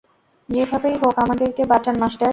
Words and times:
যেভাবেই 0.49 0.95
হোক 0.97 1.15
আমাদেরকে 1.19 1.63
বাঁচান, 1.65 1.95
মাস্টার। 1.99 2.29